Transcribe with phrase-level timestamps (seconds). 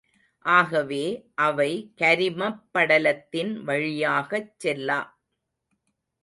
[0.45, 1.01] ஆகவே
[1.35, 1.67] அவை
[1.97, 4.99] கரிமப் படலத்தின் வழியாகச் செல்லா.